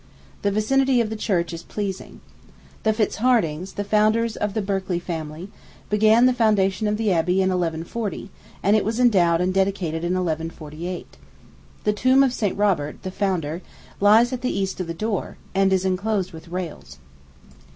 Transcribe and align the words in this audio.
The 0.41 0.49
vicinity 0.49 0.99
of 0.99 1.11
the 1.11 1.15
church 1.15 1.53
is 1.53 1.61
pleasing. 1.61 2.21
The 2.81 2.91
Fitzhardings, 2.91 3.73
the 3.75 3.83
founders 3.83 4.35
of 4.35 4.55
the 4.55 4.61
Berkeley 4.63 4.97
family, 4.97 5.49
began 5.91 6.25
the 6.25 6.33
foundation 6.33 6.87
of 6.87 6.97
the 6.97 7.11
abbey 7.13 7.33
in 7.39 7.49
1140, 7.49 8.31
and 8.63 8.75
it 8.75 8.83
was 8.83 8.99
endowed 8.99 9.41
and 9.41 9.53
dedicated 9.53 10.03
in 10.03 10.13
1148. 10.13 11.17
The 11.83 11.93
tomb 11.93 12.23
of 12.23 12.33
Sir 12.33 12.51
Robert, 12.53 13.03
the 13.03 13.11
founder, 13.11 13.61
lies 13.99 14.33
at 14.33 14.41
the 14.41 14.49
east 14.57 14.79
of 14.79 14.87
the 14.87 14.95
door, 14.95 15.37
and 15.53 15.71
is 15.71 15.85
enclosed 15.85 16.31
with 16.33 16.47
rails. 16.47 16.97